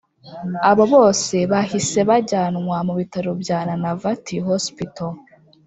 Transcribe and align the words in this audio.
aba 0.69 0.85
bose 0.93 1.35
bahise 1.51 1.99
bajyanwa 2.09 2.77
mu 2.87 2.93
bitaro 2.99 3.31
bya 3.41 3.59
nanavati 3.67 4.35
hospital 4.49 5.11